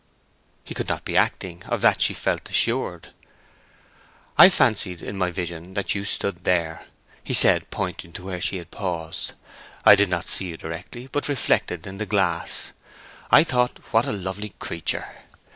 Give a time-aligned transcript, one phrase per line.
[0.63, 3.09] He could not be acting; of that she felt assured.
[4.35, 6.85] "I fancied in my vision that you stood there,"
[7.23, 9.33] he said, pointing to where she had paused.
[9.85, 12.71] "I did not see you directly, but reflected in the glass.
[13.29, 15.05] I thought, what a lovely creature!